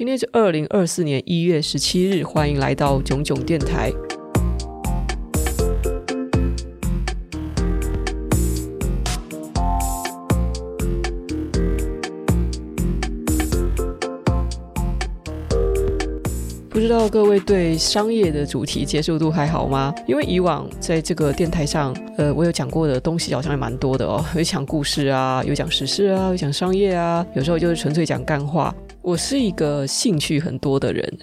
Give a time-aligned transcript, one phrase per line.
[0.00, 3.92] 今天是二零二四年一月十七日，欢迎来到囧囧电台。
[16.70, 19.94] 不知道各位对商业的主题接受度还好吗？
[20.08, 28.74] 因为以往在这个电台上，呃，我有讲过的东西好像还蛮多的哦，有讲故事啊，有讲时事啊，有讲商业啊，有时候就是纯粹讲干话。
[29.02, 31.18] 我是一个兴趣很多的人，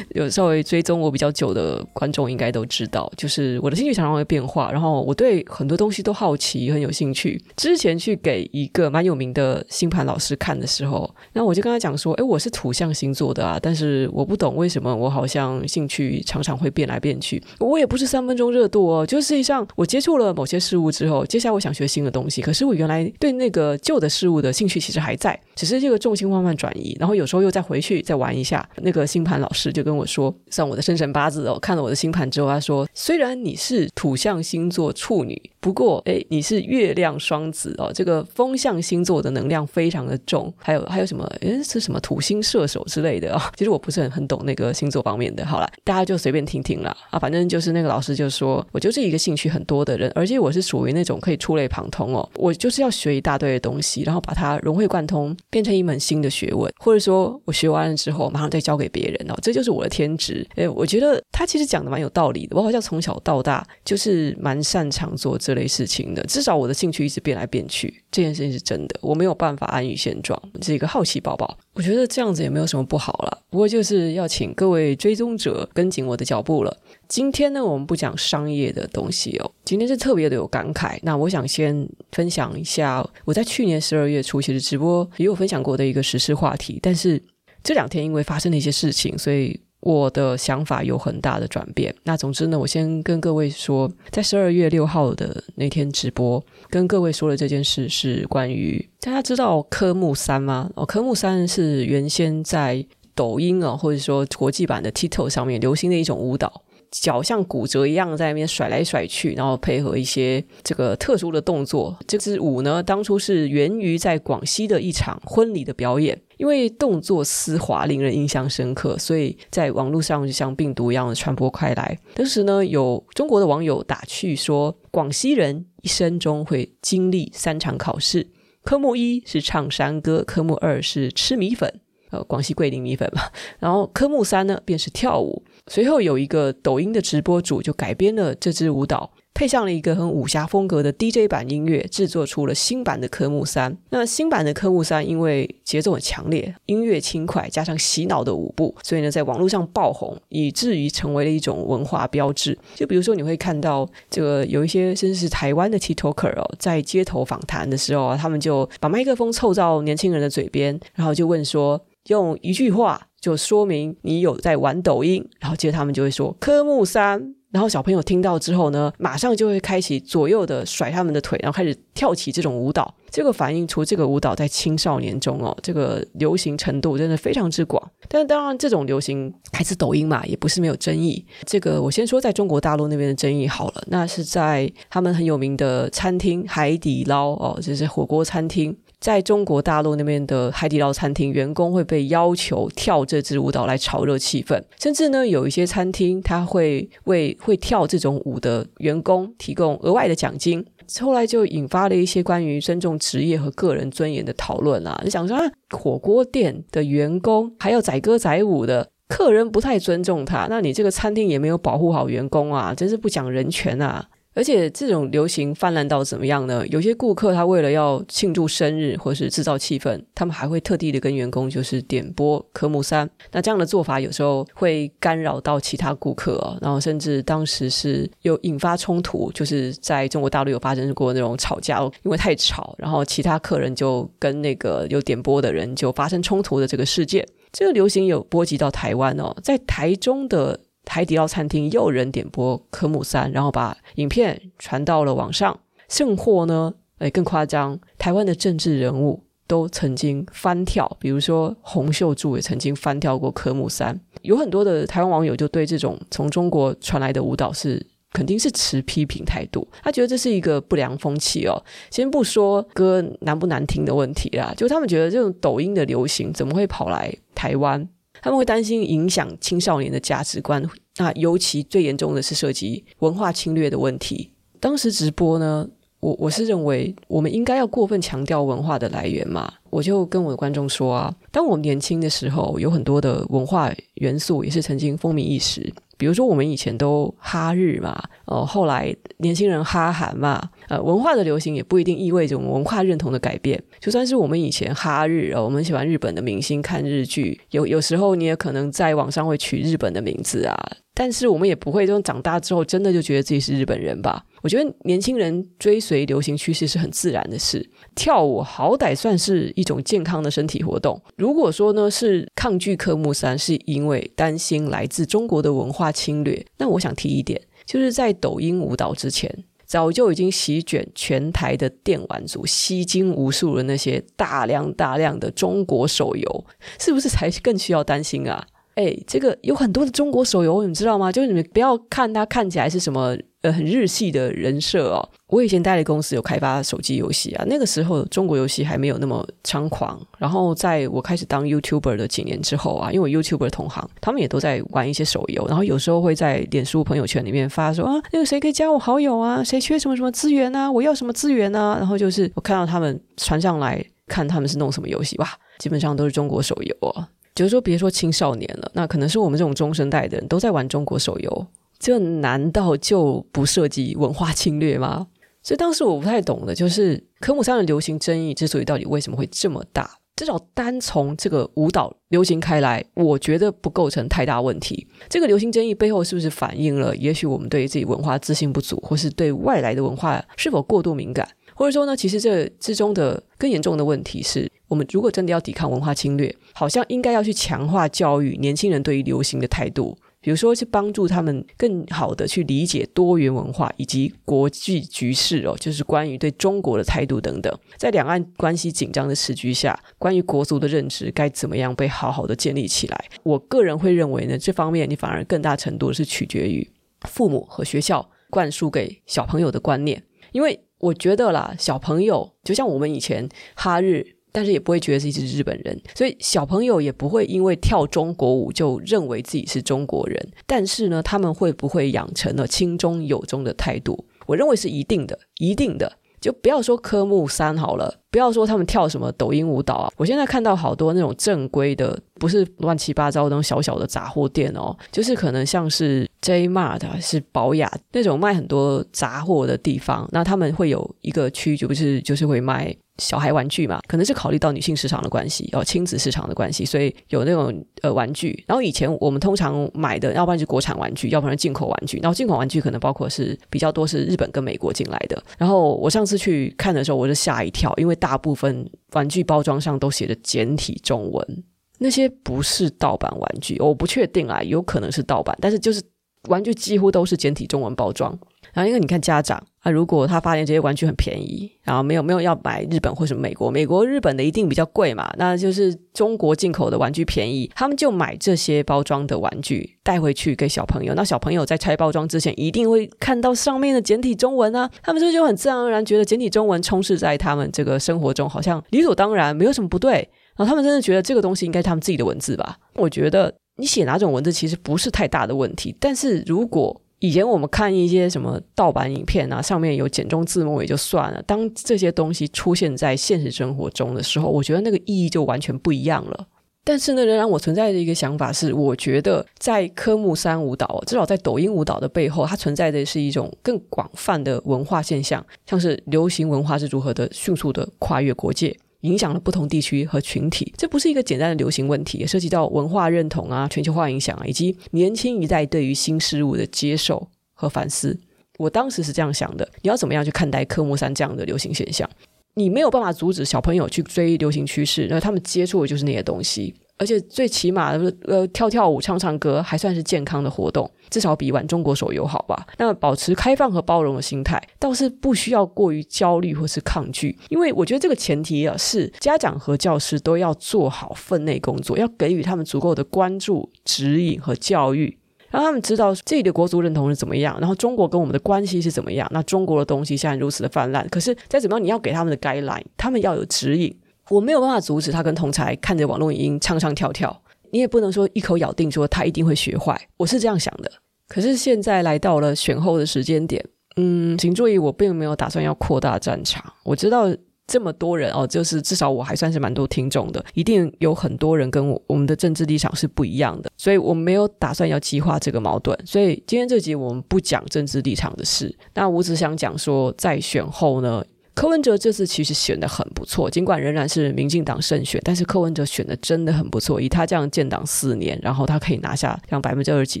[0.14, 7.40] 有 稍微追踪我比较久的观众应该都知道，就是我的兴趣常常会变化，然后我对很多东西都好奇，很有兴趣。
[7.54, 17.40] 之前去给一个蛮有名的星盘老师看的时候，那我就跟他讲说：“诶，我是土象星座的啊，但是我不懂为什么我好像兴趣常常会变来变去。
[17.60, 27.27] 我也不是三分钟热度哦，就实际上我接触了某些事物之后，接下来我想学新的东西，可是我原来对那个旧的事物的兴趣其实还在，只是这个重心慢慢转移，然后有。
[27.28, 35.40] 时候又再回去再玩一下，那个星盘老师就跟我说，算我的生辰八字哦，看了我的星盘之后，他说，虽然你是土象星座处女。
[35.60, 41.28] 不过，哎，你是月亮双子哦，这个风象星座的能量非常的重，还有还有什么？
[41.42, 43.52] 哎，是什么土星射手之类的啊、哦？
[43.56, 45.44] 其实我不是很很懂那个星座方面的。
[45.44, 46.96] 好了，大家就随便听听啦。
[47.10, 47.18] 啊。
[47.18, 52.26] 反正就是那个老师就说，我就是一个兴趣很多的人，而且我是属于那种可以触类旁通哦。
[52.36, 59.34] 我就是要学一大堆的东西，然后把它融会贯通，变成一门新的学问，或者是说我学完了之后马上再教给别人哦。
[59.40, 60.46] 这就是我的天职。
[60.56, 62.56] 诶，我觉得他其实讲的蛮有道理的。
[62.56, 71.58] 我好像从小到大就是蛮擅长做这类事情的，至少我的兴趣一直变来变去，这件事情是真的，我没有办法安于现状，是一个好奇宝宝。
[71.74, 76.76] 我觉得这样子也没有什么不好了，不过就是要请各位追踪者跟紧我的脚步了。
[77.06, 80.98] 今天呢，我们不讲商业的东西哦，今天是特别的有感慨。
[81.02, 87.22] 那我想先分享一下我在去年十二月初其实直播也有分享过的一个时事话题，但是
[87.62, 89.60] 这两天因为发生了一些事情，所以。
[89.80, 91.94] 我的想法有很大的转变。
[92.04, 100.70] 那总之呢，我先跟各位说，在十二月六号的那天直播，跟各位说的这件事是关于大家知道科目三吗？
[100.74, 106.62] 哦，科目三是原先在抖音啊，或者说国际版的 TikTok 上面流行的一种舞蹈。
[106.90, 111.96] 脚像骨折一样在那边甩来甩去，然后配合一些这个特殊的动作。
[112.06, 121.98] 这支舞呢，当初是源于在广西的一场婚礼的表演，因为动作丝滑，令人印象深刻，所以在网络上就像病毒一样的传播开来。
[122.14, 128.26] 当时呢，有中国的网友打趣说，广西人一生中会经历三场考试，
[128.62, 133.22] 科目一是唱山歌，科目二是吃米粉，呃，广西桂林米粉嘛，
[133.58, 135.44] 然后科目三呢，便是跳舞。
[135.68, 143.76] 随后有一个抖音的直播主就改编了这支舞蹈，配上了一个很武侠风格的 DJ 版音乐，制作出了新版的科目三。
[143.90, 152.58] 那新版的科目三因为节奏很强烈，音乐轻快，加上洗脑的舞步，所以呢，在网络上爆红，以至于成为了一种文化标志。
[152.74, 163.07] 就比如说，你会看到这个有一些甚至是台湾的 TikToker 哦，在街头访谈的时候啊，他们就把麦克风凑到年轻人的嘴边，然后就问说，用一句话。
[163.20, 172.94] 就说明你有在玩抖音，然后接着他们就会说科目三，然后小朋友听到之后呢，马上就会开启左右的甩他们的腿，然后开始跳起这种舞蹈。
[173.10, 177.82] 这个反映出这个舞蹈在青少年中哦，这个流行程度真的非常之广。
[178.06, 181.24] 但当然，这种流行来自抖音嘛，也不是没有争议。
[181.46, 188.76] 这个我先说在中国大陆那边的争议好了，那是在他们很有名的餐厅海底捞哦，就是火锅餐厅。
[189.00, 200.64] 在中国大陆那边的海底捞餐厅，员工会被要求跳这支舞蹈来炒热气氛，甚至呢，有一些餐厅他会为会跳这种舞的员工提供额外的奖金。
[201.00, 214.08] 后来就引发了一些关于尊重职业和个人尊严的讨论啊，就想说啊，火锅店的员工还要载歌载舞的，客人不太尊重他，那你这个餐厅也没有保护好员工啊，真是不讲人权啊！
[214.38, 216.64] 而且这种流行泛滥到怎么样呢？
[216.68, 223.10] 有些顾客他为了要庆祝生日或是制造气氛，他们还会特地的跟员工就是点播科目三。
[223.32, 237.26] 那这样的做法有时候会干扰到其他顾客哦，然后甚至当时是有引发冲突，就是在中国大陆有发生过那种吵架，因为太吵，然后其他客人就跟那个有点播的人就发生冲突的这个事件。
[237.50, 240.60] 这个流行有波及到台湾哦，在台中的。
[240.88, 245.58] 海底捞餐厅又有人点播科目三，然后把影片传到了网上。
[245.88, 253.98] 甚或呢，诶，更夸张，台湾的政治人物都曾经翻跳，比如说洪秀柱也曾经翻跳过科目三。
[254.20, 257.82] 有很多的台湾网友就对这种从中国传来的舞蹈是
[258.12, 261.62] 肯定是持批评态度，他觉得这是一个不良风气哦。
[261.90, 267.88] 先不说歌难不难听的问题啦，就他们觉得这种抖音的流行怎么会跑来台湾？
[268.22, 270.62] 他们会担心影响青少年的价值观。
[270.96, 274.30] 那尤其最严重的是涉及文化侵略的问题。
[274.60, 275.68] 当时直播呢，
[276.00, 279.52] 我我是认为我们应该要过分强调文化的来源嘛。
[279.70, 285.72] 我就跟我的观众说啊，当我们年轻的时候，有很多的文化元素也是曾经风靡一时。
[285.96, 293.62] 比如说，我们以前都哈日嘛，哦，后来年轻人哈韩嘛，呃，文化的流行也不一定意味着我们文化认同的改变。
[293.80, 300.56] 就算是我们以前哈日，哦，我们喜欢日本的明星，看日剧，有有时候你也可能在网上会取日本的名字啊。
[300.94, 304.24] 但是我们也不会，这种长大之后真的就觉得自己是日本人吧？
[304.42, 307.64] 我觉得年轻人追随流行趋势是很自然的事。
[307.94, 311.00] 跳舞好歹算是一种健康的身体活动。
[311.16, 319.32] 如果说呢是抗拒科目三，是因为担心来自中国的文化侵略，那我想提一点，就是在抖音舞蹈之前，
[319.68, 326.44] 早就已经席卷全台的电玩族，吸金无数的那些大量大量的中国手游，
[326.80, 328.44] 是不是才更需要担心啊？
[328.76, 331.12] 哎，这个有很多的中国手游，你知道吗？
[331.12, 335.08] 就是你们不要看它看起来是什么呃很日系的人设哦。
[335.28, 340.00] 我以前待的公司有开发手机游戏啊，那个时候中国游戏还没有那么猖狂。
[340.16, 349.44] 然后在我开始当 YouTuber 的几年之后啊，因为我 YouTuber 同行，他们也都在玩一些手游，然后有时候会在脸书朋友圈里面发说啊，那个谁可以加我好友啊？
[349.44, 350.70] 谁缺什么什么资源啊？
[350.70, 351.76] 我要什么资源啊？
[351.78, 357.08] 然后就是我看到他们传上来看他们是弄什么游戏，哇，基本上都是中国手游啊。
[357.34, 361.46] 就是说，别说青少年了，那可能是我们这种中生代的人都在玩中国手游，
[361.78, 365.06] 这难道就不涉及文化侵略吗？
[365.42, 374.86] 所以当时我不太懂的，就是科目三的流行争议之所以到底为什么会这么大，至少单从这个舞蹈流行开来，我觉得不构成太大问题。
[375.08, 381.26] 这个流行争议背后是不是反映了，也许我们对自己文化自信不足，或是对外来的文化是否过度敏感？
[381.54, 397.56] 或者说呢，其实这之中的更严重的问题是，我们如果真的要抵抗文化侵略，好像应该要去强化教育年轻人对于流行的态度，比如说去帮助他们更好的去理解多元文化以及国际局势哦，就是关于对中国的态度等等。
[397.76, 403.04] 在两岸关系紧张的时局下，关于国族的认知该怎么样被好好的建立起来？
[403.22, 406.68] 我个人会认为呢，这方面你反而更大程度是取决于
[407.08, 410.60] 父母和学校灌输给小朋友的观念，因为。
[410.80, 420.32] 我觉得啦，小朋友就像我们以前哈日，但是也不会觉得自己是日本人，所以小朋友也不会因为跳中国舞就认为自己是中国人。
[420.46, 424.06] 但是呢，他们会不会养成了亲中有中的态度？
[424.26, 425.98] 我认为是一定的，一定的。
[426.20, 429.92] 就不要说科目三好了，不要说他们跳什么抖音舞蹈啊。
[429.96, 442.74] 我现在看到好多那种正规的，不是乱七八糟那种小小的杂货店哦，就是可能像是 J Mart 是宝雅那种卖很多杂货的地方，那他们会有一个区，就不是就是会卖。
[442.98, 448.42] 小孩玩具嘛，可能是考虑到女性市场的关系，哦，亲子市场的关系，所以有那种呃玩具。
[448.44, 452.00] 然后以前我们通常买的，要不然就是国产玩具，要不然进口玩具。
[452.02, 455.22] 然后进口玩具可能包括是比较多是日本跟美国进来的。
[455.38, 461.44] 然后我上次去看的时候，我就吓一跳，因为大部分玩具包装上都写着简体中文，
[461.78, 465.82] 那些不是盗版玩具，我不确定啊，有可能是盗版，但是就是
[466.28, 468.18] 玩具几乎都是简体中文包装。
[468.52, 469.38] 然后因为你看家长。
[469.60, 480.94] 啊如果他发现这些玩具很便宜，然后没有没有要买日本或者美国，美国日本的一定比较贵嘛，那就是中国进口的玩具便宜，他们就买这些包装的玩具带回去给小朋友。
[480.94, 490.08] 那小朋友在拆包装之前，一定会看到上面的简体中文啊，他们就就很自然而然觉得简体中文充斥在他们这个生活中，好像理所当然，没有什么不对。
[490.36, 492.56] 然后他们真的觉得这个东西应该是他们自己的文字吧？
[492.76, 501.22] 我觉得你写哪种文字其实不是太大的问题，但是如果以前我们看一些什么盗版影片啊，上面有简中字幕也就算了。
[501.22, 506.26] 当这些东西出现在现实生活中的时候，我觉得那个意义就完全不一样了。
[506.64, 518.54] 但是呢，仍然我存在的一个想法是，我觉得在科目三舞蹈，至少在抖音舞蹈的背后，它存在的是一种更广泛的文化现象，像是流行文化是如何的迅速的跨越国界。
[518.82, 527.98] 影响了不同地区和群体，这不是一个简单的流行问题，也涉及到文化认同啊、全球化影响啊，以及年轻一代对于新事物的接受和反思。
[528.38, 531.88] 我当时是这样想的：你要怎么样去看待科目三这样的流行现象？
[532.34, 536.54] 你没有办法阻止小朋友去追流行趋势，那他们接触的就是那些东西。
[536.78, 542.46] 而且最起码的，呃，跳跳舞、唱唱歌还算是健康的活动，至少比玩中国手游好吧？
[542.56, 554.96] 那保持开放和包容的心态，倒是不需要过于焦虑或是抗拒，因为我觉得这个前提啊，是家长和教师都要做好分内工作，要给予他们足够的关注、指引和教育，
[555.30, 559.08] 让他们知道自己的国足认同是怎么样，然后中国跟我们的关系是怎么样。
[559.12, 563.76] 那中国的东西现在如此的泛滥，可是再怎么样，你要给他们的 guideline，他们要有指引。
[564.10, 569.80] 我没有办法阻止他跟同才看着网络影音唱唱跳跳，你也不能说一口咬定说他一定会学坏。
[569.96, 570.70] 我是这样想的。
[571.08, 573.44] 可是现在来到了选后的时间点，
[573.76, 576.44] 嗯，请注意，我并没有打算要扩大战场。
[576.64, 577.08] 我知道。
[577.50, 585.74] 这么多人哦，就是至少我还算是蛮多听众的，一定有很多人跟我我们的政治立场是不一样的，所以我没有打算要激化这个矛盾。
[585.86, 591.02] 所以今天这集我们不讲政治立场的事，那我只想讲说，在选后呢，
[591.38, 600.00] 柯文哲这次其实选的很不错，尽管仍然是民进党胜选，但是柯文哲选的真的很不错，以他这样建党四年，然后他可以拿下这样百分之二十几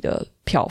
[0.00, 0.68] 的票。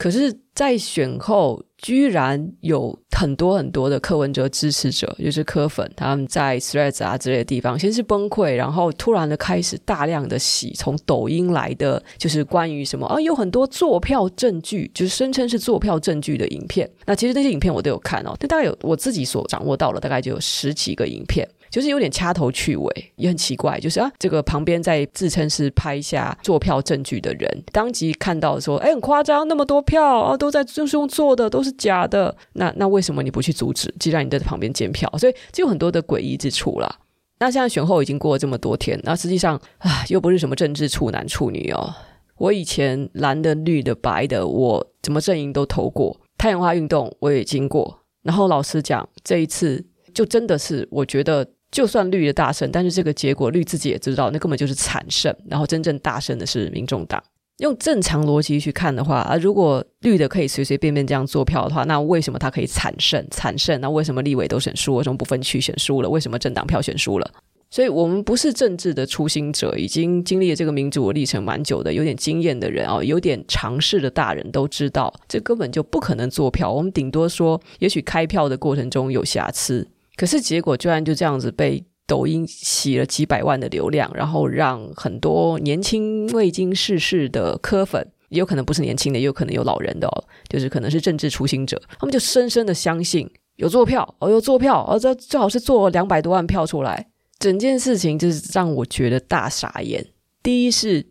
[0.00, 16.90] 可是，在选后，居然有很多很多的柯文哲支持者，就是柯粉，他们在 Threads 啊之类的地方，先是崩溃，然后突然的开始大量的洗从抖音来的，就是关于什么啊，有很多作票证据，就是声称是作票证据的影片。
[17.04, 21.46] 那其实那些影片我都有看哦，但大概有我自己所掌握到了，大概就有十几个影片。
[21.70, 23.78] 就是有点掐头去尾，也很奇怪。
[23.78, 32.36] 就是啊，这个旁边在自称是拍下作票证据的人，当即看到说，哎，很夸张，那么多票啊，都在就是用做的，都是假的。
[32.54, 33.94] 那那为什么你不去阻止？
[34.00, 36.98] 既然你在旁边监票，所以就有很多的诡异之处啦。
[37.38, 41.94] 那现在选后已经过了这么多天，那实际上啊，又不是什么政治处男处女哦。
[42.36, 48.00] 我以前蓝的、绿的、白的，我怎么阵营都投过，太阳花运动我也经过。
[48.22, 51.46] 然后老实讲，这一次就真的是我觉得。
[51.70, 55.34] 就算绿的大胜，但是这个结果绿自己也知道，那根本就是惨胜。
[55.48, 57.22] 然后真正大胜的是民众党。
[57.58, 63.24] 用正常逻辑去看的话，啊，如果绿的可以随随便便这样做票的话，那为什么他可以惨胜？
[63.30, 63.78] 惨胜？
[63.80, 64.96] 那为什么立委都选输？
[64.96, 66.08] 为什么不分区选输了？
[66.08, 67.30] 为什么政党票选输了？
[67.70, 76.72] 所以我们不是政治的初心者，已经经历了这个民主的历程蛮久的，有点经验的人啊，有点常识的大人都知道，这根本就不可能做票。
[76.72, 79.86] 我们顶多说，也许开票的过程中有瑕疵。
[80.20, 97.08] 可是结果居然就这样子被抖音洗了几百万的流量，然后让很多年轻未经世事的科粉，也有可能不是年轻的，也有可能有老人的哦，就是可能是政治初心者，他们就深深的相信有坐票哦，有坐票哦，这最好是做两百多万票出来，
[97.38, 100.06] 整件事情就是让我觉得大傻眼。
[100.42, 101.06] 第一是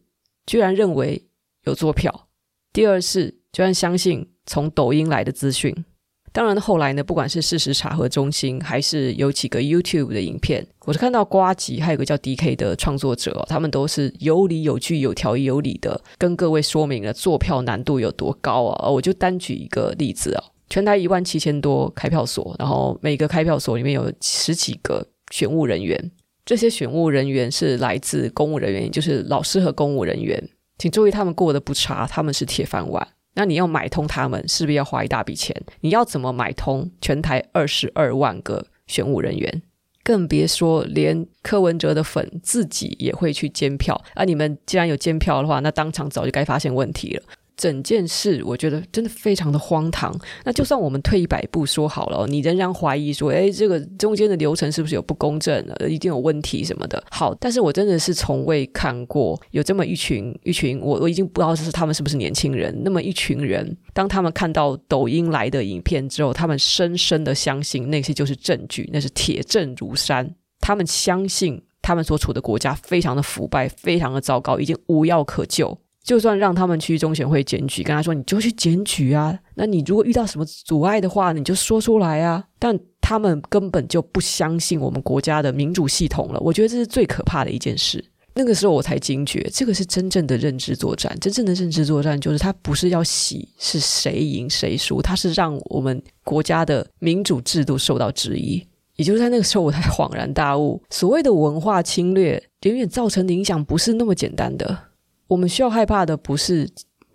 [0.45, 1.27] 居然认为
[1.63, 2.27] 有坐票，
[2.71, 5.83] 第二是居然相信从抖音来的资讯。
[6.31, 18.89] 当然，后来呢，不管是事实查核中心，还是有几个 YouTube 的影片，我是看到瓜吉，还有个叫 DK 的创作者，他们都是有理有据、有条有理的，跟各位说明了坐票难度有多高啊！
[18.89, 26.11] 我就单举一个例子啊，全台一万七千多开票所，然后每个开票所里面有十几个选务人员，
[26.45, 33.07] 这些选务人员是来自公务人员，就是老师和公务人员，请注意，他们过得不差，他们是铁饭碗。
[33.35, 35.55] 那你要买通他们，是不是要花一大笔钱？
[35.81, 39.61] 你要怎么买通全台二十二万个选务人员？
[40.03, 44.01] 更别说连柯文哲的粉自己也会去监票。
[44.15, 47.23] 啊，你们既然有监票的话，那当场早就该发现问题了。
[47.59, 50.17] 整件事我觉得真的非常的荒唐。
[50.45, 57.03] 那就算我们退一百步说好了，你仍然怀疑说，诶，这个中间的流程是不是有不公正的，一定有问题什么的。
[57.11, 70.33] 好，但是我真的是从未看过有这么一群一群，我我已经不知道是他们是不是年轻人，那么一群人，当他们看到抖音来的影片之后，他们深深的相信那些就是证据，那是铁证如山。
[70.61, 75.77] 他们相信他们所处的国家非常的腐败，非常的糟糕，已经无药可救。
[76.03, 79.37] 就算让他们去中选会检举，跟他说，你就去检举啊。
[79.55, 82.43] 那你如果遇到什么阻碍的话，你就说出来啊。
[82.57, 86.39] 但他们根本就不相信我们国家的民主系统了。
[86.39, 88.03] 我觉得这是最可怕的一件事。
[88.33, 91.15] 那个时候我才惊觉，这个是真正的认知作战。
[91.19, 98.65] 真正的认知作战就是他不是要洗是谁赢谁输，他是让我们国家的民主制度受到质疑。
[98.95, 104.88] 也就是在那个时候，我才恍然大悟，所谓的文化侵略，远远造成的影响不是那么简单的。
[105.29, 106.67] 我们需要害怕的不是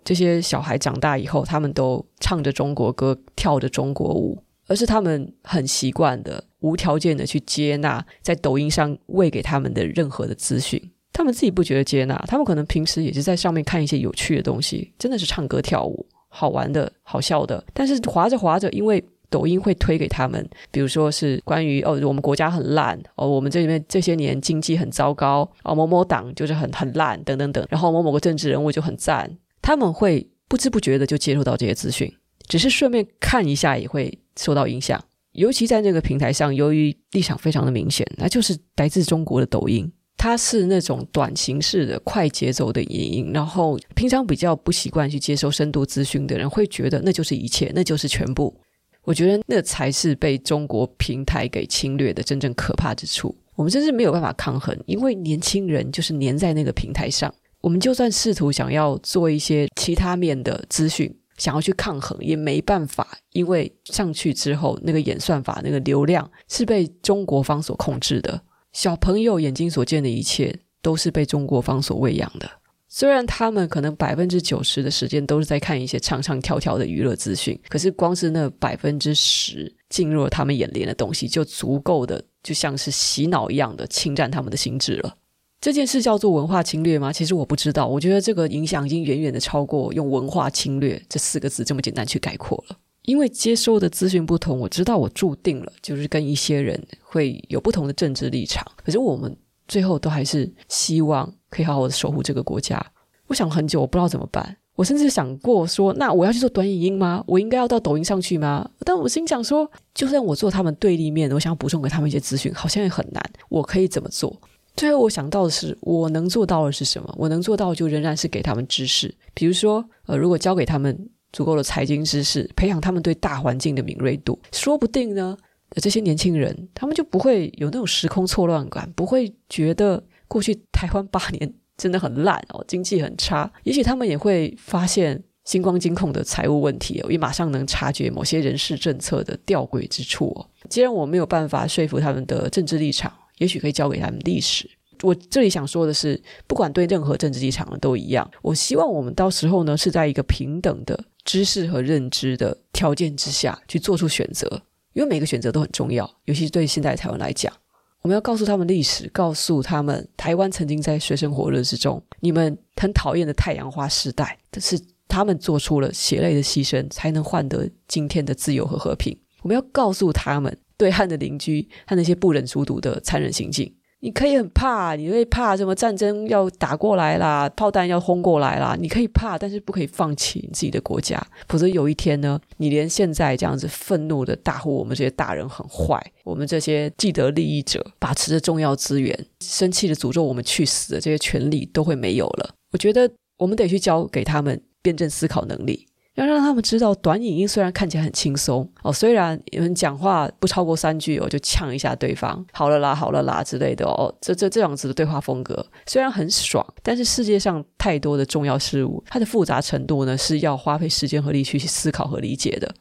[0.03, 10.81] 这些小孩长大以后，他们都唱着中国歌，跳着中国舞，而是他们很习惯的无条件的去接纳在抖音上喂给他们的任何的资讯。
[11.11, 17.61] 他们自己不觉得接纳，他们可能平时也是在上面看一些有趣的东西，真的是唱歌跳舞，好玩的、好笑的。
[17.73, 32.11] 但是滑着滑着，因为抖音会推给他们，比如说是关于哦，我们国家很烂哦，我们这里面这些年经济很糟糕哦，某某党就是很很烂等等等，然后某某个政治人物就很赞，他们会不知不觉的就接触到这些资讯，
[32.47, 35.03] 只是顺便看一下也会受到影响。
[35.33, 48.57] 尤其在这个平台上，由于立场非常的明显，那就是来自中国的抖音，它是那种短形式的快节奏的影音，然后平常比较不习惯去接收深度资讯的人会觉得那就是一切，那就是全部。
[49.05, 53.33] 我觉得那才是被中国平台给侵略的真正可怕之处。
[53.55, 57.33] 我们真是没有办法抗衡，因为年轻人就是黏在那个平台上。
[57.61, 68.41] 我们就算试图想要做一些其他面的资讯，想要去抗衡，也没办法，因为上去之后，那个演算法那个流量是被中国方所控制的。
[68.73, 72.49] 小朋友眼睛所见的一切，都是被中国方所喂养的。
[72.87, 85.17] 虽然他们可能百分之九十的时间都是在看一些唱唱跳跳的娱乐资讯，可是光是那百分之十进入了他们眼帘的东西，就足够的就像是洗脑一样的侵占他们的心智了。
[85.59, 87.11] 这件事叫做文化侵略吗？
[87.11, 87.87] 其实我不知道。
[87.87, 92.77] 我觉得这个影响已经远远的超过用“文化侵略”这四个字这么简单去概括了。
[93.01, 98.65] 因为接收的资讯不同，我知道我注定了就是跟一些人会有不同的政治立场。
[98.83, 99.35] 可是我们。
[99.67, 102.83] 最后都还是希望可以好好的守护这个国家。
[103.27, 104.57] 我想很久，我不知道怎么办。
[104.75, 107.23] 我甚至想过说，那我要去做短影音吗？
[107.25, 108.69] 我应该要到抖音上去吗？
[108.79, 113.23] 但我心想说，就算我做他们对立面，我想要补充给他们一些资讯，好像也很难。
[113.47, 114.35] 我可以怎么做？
[114.75, 117.15] 最后我想到的是，我能做到的是什么？
[117.17, 125.37] 我能做到就仍然是给他们知识，比如说，呃，如果教给他们足够的财经知识，培养他们对大环境的敏锐度，说不定呢。
[125.81, 133.51] 这些年轻人，他们就不会有那种时空错乱感，不会觉得过去台湾八年真的很烂哦，经济很差。
[133.63, 140.47] 也许他们也会发现星光金控的财务问题哦，也马上能察觉某些人事政策的吊诡之处哦。
[140.69, 144.69] 既然我没有办法说服他们的政治立场，也许可以交给他们历史。
[145.03, 154.61] 我这里想说的是，不管对任何政治立场都一样，我希望我们到时候呢，是在一个平等的知识和认知的条件之下去做出选择。
[154.95, 157.53] 因为每个选择都很重要，尤其是对现在台湾来讲，
[158.01, 169.15] 我们要告诉他们历史，告诉他们台湾曾经在水深火热之中，你们很讨厌的太阳花时代，但是他们做出了血泪的牺牲，才能换得今天的自由和和平。
[169.41, 173.75] 我们要告诉他们，对岸的邻居和那些不忍卒睹的残忍行径。
[174.05, 178.77] 你可以很怕，你会怕什么战争要打过来啦，炮弹要轰过来啦。
[178.79, 181.19] 你可以怕，但是不可以放弃你自己的国家，
[181.49, 192.53] 否则有一天呢，你连现在这样子愤怒的大呼我们这些大人很坏，我们这些既得利益者把持着重要资源，生气的诅咒我们去死的这些权利都会没有了。
[192.73, 195.87] 我觉得我们得去教给他们辩证思考能力。
[196.15, 212.73] 要让他们知道，短影音虽然看起来很轻松哦，虽然你们讲话不超过三句哦，就呛一下对方，好了啦，好了啦之类的哦，这这这样子的对话风格虽然很爽，但是世界上太多的重要事物，它的复杂程度呢，是要花费时间和力去思考和理解的。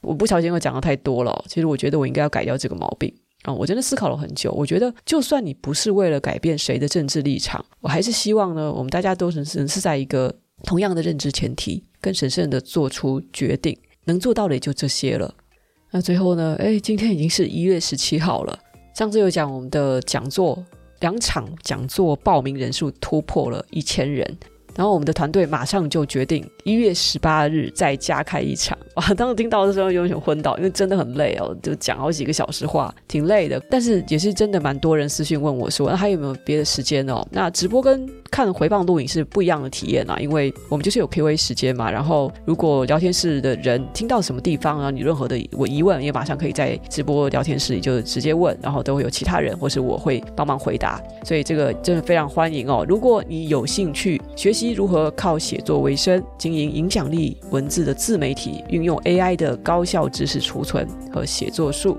[0.00, 11.84] 我不小心我讲的太多了，其实我觉得我应该要改掉这个毛病啊、我真的思考了很久，我觉得就算你不是为了改变谁的政治立场，我还是希望呢，我们大家都是是是在一个同样的认知前提。
[12.00, 15.34] 更审慎的做出决定，能做到的也就这些了。
[15.90, 16.54] 那最后呢？
[16.60, 18.56] 哎，今天已经是一月十七号了。
[18.94, 20.64] 上次有讲我们的讲座，
[21.00, 24.24] 两场讲座报名人数突破了一千人。
[24.76, 28.78] 然后我们的团队马上就决定一月十八日再加开一场。
[28.98, 33.60] 哇， 当时听到的时候有点昏倒，因为真的很累哦，就讲好几个小时话，挺累的。
[33.70, 37.24] 但是也是真的蛮多人私信问我说，那还有没有别的时间哦？
[37.30, 41.90] 那直播跟看回放录影是不一样的体验啊，因为我们就是有 Q&A 时间嘛。
[41.90, 51.00] 然后如果聊天室的人听到什么地方啊，你任何的我疑问也马上可以在直播聊天室里就直接问，然后都会有其他人或是我会帮忙回答。
[51.24, 52.84] 所以这个真的非常欢迎哦。
[52.88, 61.94] 如果你有兴趣学习，如何靠写作为生，经营影响力文字的自媒体，运用用 AI 的高效知识储存和写作术。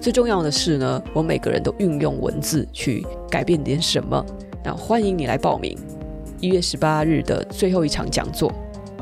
[0.00, 4.24] 最重要的是呢，我每个人都运用文字去改变点什么。
[4.64, 5.76] 那欢迎你来报名
[6.40, 8.50] 一月十八日的最后一场讲座。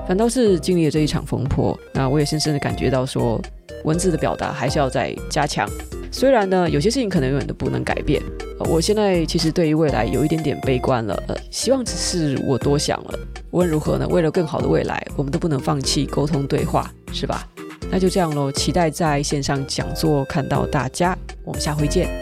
[0.09, 3.41] 反倒是经历了这一场风波，那我也深深的感觉到说，
[3.85, 5.69] 文字的表达还是要再加强。
[6.11, 8.21] 虽然呢，有些事情可能永远都不能改变。
[8.69, 13.19] 我现在其实对于未来有一点点悲观了，呃，希望只是我多想了。
[13.51, 17.47] 无论如何呢，为了更好的未来，我们都不能放弃沟通对话，是吧？
[17.91, 22.20] 那就这样喽，期待在线上讲座看到大家，我们下回见。